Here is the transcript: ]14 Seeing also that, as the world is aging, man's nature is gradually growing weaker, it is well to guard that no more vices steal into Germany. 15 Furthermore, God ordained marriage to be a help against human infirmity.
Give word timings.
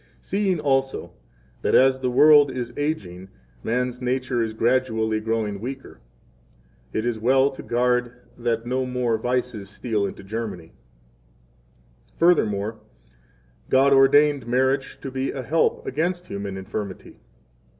]14 0.17 0.19
Seeing 0.21 0.59
also 0.59 1.11
that, 1.61 1.75
as 1.75 1.99
the 1.99 2.09
world 2.09 2.49
is 2.49 2.73
aging, 2.75 3.29
man's 3.63 4.01
nature 4.01 4.41
is 4.41 4.55
gradually 4.55 5.19
growing 5.19 5.59
weaker, 5.61 5.99
it 6.91 7.05
is 7.05 7.19
well 7.19 7.51
to 7.51 7.61
guard 7.61 8.11
that 8.35 8.65
no 8.65 8.87
more 8.87 9.19
vices 9.19 9.69
steal 9.69 10.07
into 10.07 10.23
Germany. 10.23 10.73
15 12.13 12.17
Furthermore, 12.17 12.79
God 13.69 13.93
ordained 13.93 14.47
marriage 14.47 14.99
to 15.01 15.11
be 15.11 15.31
a 15.31 15.43
help 15.43 15.85
against 15.85 16.25
human 16.25 16.57
infirmity. 16.57 17.19